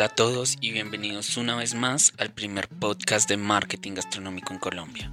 Hola 0.00 0.06
a 0.06 0.14
todos 0.14 0.56
y 0.62 0.72
bienvenidos 0.72 1.36
una 1.36 1.56
vez 1.56 1.74
más 1.74 2.14
al 2.16 2.32
primer 2.32 2.68
podcast 2.68 3.28
de 3.28 3.36
marketing 3.36 3.92
gastronómico 3.92 4.54
en 4.54 4.58
Colombia. 4.58 5.12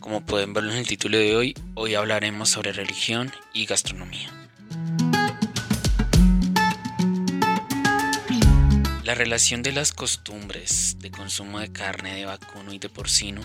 Como 0.00 0.20
pueden 0.20 0.52
verlo 0.52 0.70
en 0.70 0.76
el 0.76 0.86
título 0.86 1.16
de 1.16 1.34
hoy, 1.34 1.56
hoy 1.74 1.94
hablaremos 1.94 2.50
sobre 2.50 2.74
religión 2.74 3.32
y 3.54 3.64
gastronomía. 3.64 4.28
La 9.02 9.14
relación 9.14 9.62
de 9.62 9.72
las 9.72 9.92
costumbres 9.92 10.98
de 10.98 11.10
consumo 11.10 11.60
de 11.60 11.72
carne 11.72 12.14
de 12.14 12.26
vacuno 12.26 12.74
y 12.74 12.78
de 12.78 12.90
porcino 12.90 13.40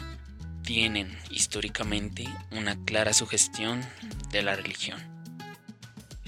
tienen 0.64 1.18
históricamente 1.30 2.28
una 2.52 2.76
clara 2.84 3.14
sugestión 3.14 3.82
de 4.34 4.44
la 4.44 4.58
religión. 4.58 5.13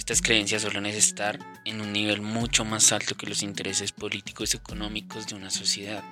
Estas 0.05 0.22
creencias 0.22 0.62
suelen 0.62 0.86
estar 0.86 1.40
en 1.66 1.82
un 1.82 1.91
nivel 1.91 2.22
mucho 2.22 2.64
más 2.64 2.91
alto 2.91 3.18
que 3.18 3.26
los 3.26 3.41
intereses 3.41 3.91
políticos 3.91 4.54
y 4.54 4.58
económicos 4.58 5.26
de 5.26 5.34
una 5.34 5.50
sociedad. 5.50 6.04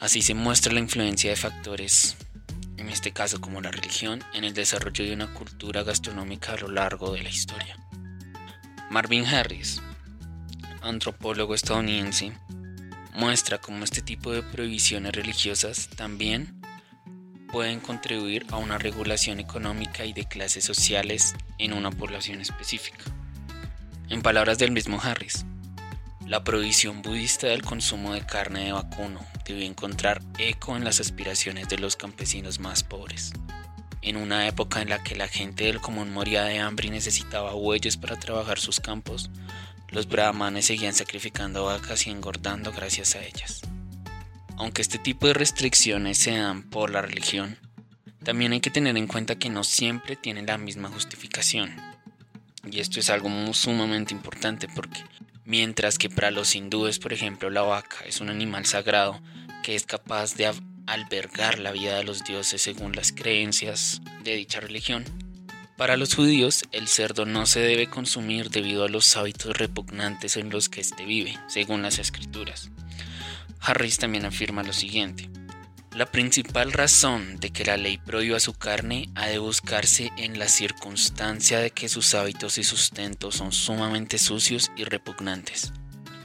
Así 0.00 0.22
se 0.22 0.32
muestra 0.32 0.72
la 0.72 0.80
influencia 0.80 1.28
de 1.28 1.36
factores, 1.36 2.16
en 2.78 2.88
este 2.88 3.12
caso 3.12 3.38
como 3.38 3.60
la 3.60 3.70
religión, 3.70 4.24
en 4.32 4.44
el 4.44 4.54
desarrollo 4.54 5.04
de 5.04 5.12
una 5.12 5.34
cultura 5.34 5.82
gastronómica 5.82 6.54
a 6.54 6.56
lo 6.56 6.68
largo 6.70 7.12
de 7.12 7.22
la 7.22 7.28
historia. 7.28 7.76
Marvin 8.88 9.26
Harris, 9.26 9.82
antropólogo 10.80 11.54
estadounidense, 11.54 12.32
muestra 13.12 13.58
cómo 13.58 13.84
este 13.84 14.00
tipo 14.00 14.32
de 14.32 14.42
prohibiciones 14.42 15.12
religiosas 15.12 15.90
también 15.94 16.62
pueden 17.52 17.80
contribuir 17.80 18.46
a 18.50 18.56
una 18.56 18.78
regulación 18.78 19.38
económica 19.38 20.06
y 20.06 20.14
de 20.14 20.24
clases 20.24 20.64
sociales 20.64 21.34
en 21.58 21.74
una 21.74 21.90
población 21.90 22.40
específica. 22.40 23.04
En 24.10 24.22
palabras 24.22 24.56
del 24.56 24.70
mismo 24.70 24.98
Harris, 25.02 25.44
la 26.26 26.42
prohibición 26.42 27.02
budista 27.02 27.48
del 27.48 27.60
consumo 27.60 28.14
de 28.14 28.24
carne 28.24 28.64
de 28.64 28.72
vacuno 28.72 29.20
debió 29.44 29.66
encontrar 29.66 30.22
eco 30.38 30.78
en 30.78 30.84
las 30.84 30.98
aspiraciones 30.98 31.68
de 31.68 31.76
los 31.76 31.96
campesinos 31.96 32.58
más 32.58 32.82
pobres. 32.82 33.34
En 34.00 34.16
una 34.16 34.46
época 34.46 34.80
en 34.80 34.88
la 34.88 35.02
que 35.02 35.14
la 35.14 35.28
gente 35.28 35.64
del 35.64 35.82
común 35.82 36.10
moría 36.10 36.44
de 36.44 36.58
hambre 36.58 36.88
y 36.88 36.90
necesitaba 36.90 37.52
bueyes 37.52 37.98
para 37.98 38.18
trabajar 38.18 38.58
sus 38.58 38.80
campos, 38.80 39.30
los 39.90 40.08
brahmanes 40.08 40.64
seguían 40.64 40.94
sacrificando 40.94 41.66
vacas 41.66 42.06
y 42.06 42.10
engordando 42.10 42.72
gracias 42.72 43.14
a 43.14 43.22
ellas. 43.22 43.60
Aunque 44.56 44.80
este 44.80 44.98
tipo 44.98 45.26
de 45.26 45.34
restricciones 45.34 46.16
se 46.16 46.34
dan 46.34 46.62
por 46.62 46.90
la 46.90 47.02
religión, 47.02 47.58
también 48.24 48.52
hay 48.52 48.60
que 48.60 48.70
tener 48.70 48.96
en 48.96 49.06
cuenta 49.06 49.38
que 49.38 49.50
no 49.50 49.64
siempre 49.64 50.16
tienen 50.16 50.46
la 50.46 50.56
misma 50.56 50.88
justificación. 50.88 51.76
Y 52.70 52.80
esto 52.80 53.00
es 53.00 53.10
algo 53.10 53.30
sumamente 53.54 54.14
importante 54.14 54.68
porque 54.68 55.04
mientras 55.44 55.98
que 55.98 56.10
para 56.10 56.30
los 56.30 56.54
hindúes, 56.54 56.98
por 56.98 57.12
ejemplo, 57.12 57.50
la 57.50 57.62
vaca 57.62 57.98
es 58.06 58.20
un 58.20 58.28
animal 58.28 58.66
sagrado 58.66 59.20
que 59.62 59.74
es 59.74 59.84
capaz 59.84 60.34
de 60.34 60.52
albergar 60.86 61.58
la 61.58 61.72
vida 61.72 61.96
de 61.96 62.04
los 62.04 62.24
dioses 62.24 62.62
según 62.62 62.94
las 62.94 63.12
creencias 63.12 64.00
de 64.24 64.36
dicha 64.36 64.60
religión, 64.60 65.04
para 65.76 65.96
los 65.96 66.14
judíos 66.14 66.64
el 66.72 66.88
cerdo 66.88 67.24
no 67.24 67.46
se 67.46 67.60
debe 67.60 67.88
consumir 67.88 68.50
debido 68.50 68.84
a 68.84 68.88
los 68.88 69.16
hábitos 69.16 69.56
repugnantes 69.56 70.36
en 70.36 70.50
los 70.50 70.68
que 70.68 70.80
éste 70.80 71.04
vive, 71.04 71.38
según 71.46 71.82
las 71.82 72.00
escrituras. 72.00 72.70
Harris 73.60 73.98
también 73.98 74.24
afirma 74.24 74.64
lo 74.64 74.72
siguiente. 74.72 75.30
La 75.94 76.04
principal 76.06 76.72
razón 76.72 77.40
de 77.40 77.50
que 77.50 77.64
la 77.64 77.78
ley 77.78 77.96
prohíba 77.96 78.38
su 78.40 78.52
carne 78.52 79.08
ha 79.14 79.26
de 79.26 79.38
buscarse 79.38 80.12
en 80.18 80.38
la 80.38 80.46
circunstancia 80.46 81.60
de 81.60 81.70
que 81.70 81.88
sus 81.88 82.14
hábitos 82.14 82.58
y 82.58 82.62
sustento 82.62 83.32
son 83.32 83.52
sumamente 83.52 84.18
sucios 84.18 84.70
y 84.76 84.84
repugnantes. 84.84 85.72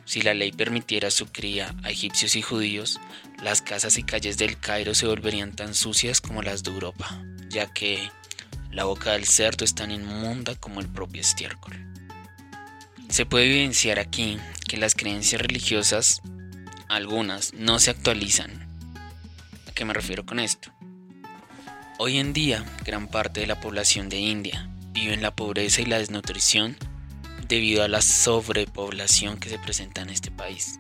Si 0.06 0.22
la 0.22 0.34
ley 0.34 0.52
permitiera 0.52 1.10
su 1.10 1.28
cría 1.28 1.74
a 1.84 1.90
egipcios 1.90 2.36
y 2.36 2.42
judíos, 2.42 3.00
las 3.42 3.62
casas 3.62 3.98
y 3.98 4.04
calles 4.04 4.38
del 4.38 4.60
Cairo 4.60 4.94
se 4.94 5.08
volverían 5.08 5.56
tan 5.56 5.74
sucias 5.74 6.20
como 6.20 6.44
las 6.44 6.64
de 6.64 6.72
Europa, 6.72 7.24
ya 7.50 7.72
que 7.72 8.12
la 8.70 8.84
boca 8.84 9.14
del 9.14 9.26
cerdo 9.26 9.64
es 9.64 9.74
tan 9.74 9.92
inmunda 9.92 10.56
como 10.56 10.82
el 10.82 10.90
propio 10.90 11.22
estiércol. 11.22 11.74
Se 13.08 13.26
puede 13.26 13.46
evidenciar 13.46 13.98
aquí 13.98 14.38
que 14.68 14.76
las 14.76 14.94
creencias 14.94 15.42
religiosas, 15.42 16.22
algunas, 16.90 17.54
no 17.54 17.80
se 17.80 17.92
actualizan 17.92 18.63
qué 19.74 19.86
me 19.86 19.94
refiero 19.94 20.26
con 20.26 20.40
esto? 20.40 20.72
Hoy 21.98 22.18
en 22.18 22.34
día, 22.34 22.64
gran 22.86 23.08
parte 23.08 23.42
de 23.42 23.48
la 23.48 23.60
población 23.60 24.10
de 24.10 24.20
India 24.20 24.70
vive 24.92 25.14
en 25.14 25.22
la 25.22 25.36
pobreza 25.36 25.82
y 25.82 25.86
la 25.86 26.00
desnutrición 26.00 26.78
debido 27.48 27.84
a 27.84 27.88
la 27.88 28.02
sobrepoblación 28.02 29.38
que 29.38 29.50
se 29.50 29.60
presenta 29.60 30.02
en 30.02 30.10
este 30.10 30.32
país. 30.32 30.80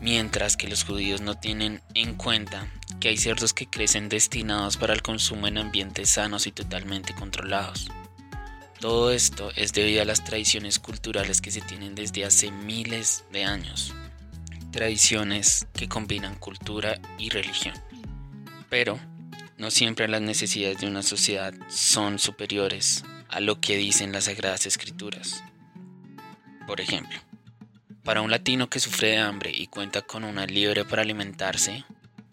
Mientras 0.00 0.56
que 0.56 0.68
los 0.68 0.84
judíos 0.84 1.20
no 1.20 1.36
tienen 1.36 1.82
en 1.94 2.14
cuenta 2.14 2.68
que 3.00 3.08
hay 3.08 3.16
cerdos 3.16 3.52
que 3.52 3.66
crecen 3.66 4.08
destinados 4.08 4.76
para 4.76 4.92
el 4.92 5.02
consumo 5.02 5.46
en 5.46 5.58
ambientes 5.58 6.10
sanos 6.10 6.46
y 6.46 6.52
totalmente 6.52 7.14
controlados. 7.14 7.88
Todo 8.78 9.12
esto 9.12 9.50
es 9.56 9.72
debido 9.72 10.02
a 10.02 10.06
las 10.06 10.24
tradiciones 10.24 10.78
culturales 10.78 11.40
que 11.40 11.50
se 11.50 11.60
tienen 11.60 11.94
desde 11.94 12.24
hace 12.24 12.50
miles 12.50 13.24
de 13.30 13.44
años. 13.44 13.94
Tradiciones 14.70 15.66
que 15.74 15.88
combinan 15.88 16.36
cultura 16.36 16.98
y 17.18 17.28
religión. 17.28 17.74
Pero 18.70 18.98
no 19.58 19.70
siempre 19.70 20.08
las 20.08 20.22
necesidades 20.22 20.78
de 20.78 20.86
una 20.86 21.02
sociedad 21.02 21.52
son 21.68 22.18
superiores 22.18 23.04
a 23.28 23.40
lo 23.40 23.60
que 23.60 23.76
dicen 23.76 24.12
las 24.12 24.24
sagradas 24.24 24.64
escrituras. 24.64 25.44
Por 26.66 26.80
ejemplo, 26.80 27.18
para 28.04 28.22
un 28.22 28.30
latino 28.30 28.70
que 28.70 28.80
sufre 28.80 29.08
de 29.08 29.18
hambre 29.18 29.52
y 29.54 29.66
cuenta 29.66 30.02
con 30.02 30.24
una 30.24 30.46
liebre 30.46 30.84
para 30.84 31.02
alimentarse, 31.02 31.84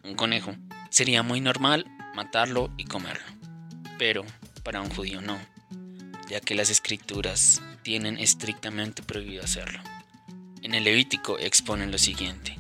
un 0.04 0.16
conejo, 0.16 0.56
sería 0.90 1.24
muy 1.24 1.42
normal 1.42 1.86
matarlo 2.16 2.72
y 2.78 2.86
comerlo. 2.86 3.26
Pero 3.98 4.24
para 4.64 4.82
un 4.82 4.90
judío 4.90 5.22
no, 5.22 5.38
ya 6.30 6.40
que 6.40 6.56
las 6.56 6.70
escrituras 6.70 7.62
tienen 7.82 8.18
estrictamente 8.18 9.04
prohibido 9.04 9.44
hacerlo. 9.44 9.80
En 10.62 10.76
el 10.76 10.84
Levítico 10.84 11.38
exponen 11.40 11.92
lo 11.92 11.98
siguiente. 11.98 12.56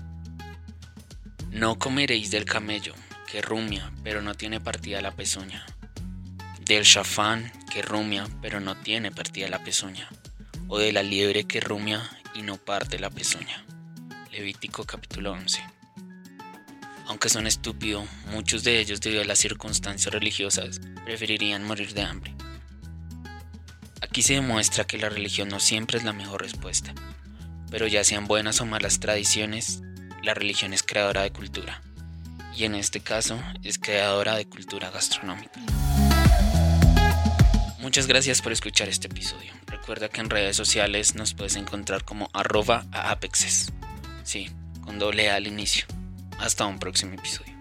No 1.51 1.79
comeréis 1.79 2.31
del 2.31 2.45
camello, 2.45 2.93
que 3.27 3.41
rumia 3.41 3.91
pero 4.03 4.21
no 4.21 4.33
tiene 4.33 4.59
partida 4.59 5.01
la 5.01 5.11
pezuña. 5.11 5.65
Del 6.65 6.85
chafán 6.85 7.51
que 7.71 7.81
rumia 7.81 8.25
pero 8.41 8.59
no 8.59 8.75
tiene 8.75 9.11
partida 9.11 9.49
la 9.49 9.63
pezuña. 9.63 10.09
O 10.69 10.79
de 10.79 10.91
la 10.91 11.03
liebre 11.03 11.43
que 11.43 11.59
rumia 11.59 12.09
y 12.33 12.41
no 12.41 12.57
parte 12.57 12.99
la 12.99 13.09
pezuña. 13.09 13.63
Levítico 14.31 14.85
capítulo 14.85 15.33
11. 15.33 15.61
Aunque 17.07 17.29
son 17.29 17.47
estúpidos, 17.47 18.07
muchos 18.31 18.63
de 18.63 18.79
ellos 18.79 19.01
debido 19.01 19.21
a 19.21 19.25
las 19.25 19.39
circunstancias 19.39 20.13
religiosas 20.13 20.81
preferirían 21.05 21.63
morir 21.63 21.93
de 21.93 22.01
hambre. 22.01 22.33
Aquí 24.01 24.21
se 24.21 24.33
demuestra 24.33 24.85
que 24.85 24.97
la 24.97 25.09
religión 25.09 25.49
no 25.49 25.59
siempre 25.59 25.97
es 25.97 26.03
la 26.03 26.13
mejor 26.13 26.41
respuesta, 26.41 26.93
pero 27.69 27.87
ya 27.87 28.03
sean 28.03 28.25
buenas 28.25 28.61
o 28.61 28.65
malas 28.65 28.99
tradiciones, 28.99 29.81
la 30.21 30.33
religión 30.33 30.73
es 30.73 30.83
creadora 30.83 31.23
de 31.23 31.31
cultura 31.31 31.81
y 32.57 32.65
en 32.65 32.73
este 32.73 33.01
caso 33.01 33.39
es 33.63 33.77
creadora 33.77 34.35
de 34.35 34.47
cultura 34.47 34.89
gastronómica. 34.89 35.59
Muchas 37.79 38.07
gracias 38.07 38.41
por 38.41 38.51
escuchar 38.51 38.89
este 38.89 39.07
episodio. 39.07 39.53
Recuerda 39.67 40.09
que 40.09 40.21
en 40.21 40.29
redes 40.29 40.57
sociales 40.57 41.13
nos 41.13 41.35
puedes 41.35 41.55
encontrar 41.55 42.03
como 42.03 42.29
arroba 42.33 42.85
a 42.91 43.11
apexes. 43.11 43.71
Sí, 44.23 44.49
con 44.81 44.97
doble 44.97 45.29
A 45.29 45.35
al 45.35 45.47
inicio. 45.47 45.85
Hasta 46.39 46.65
un 46.65 46.79
próximo 46.79 47.13
episodio. 47.13 47.53